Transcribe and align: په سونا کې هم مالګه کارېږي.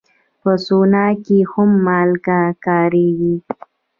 په 0.41 0.51
سونا 0.65 1.05
کې 1.25 1.37
هم 1.51 1.69
مالګه 1.85 2.39
کارېږي. 2.65 3.35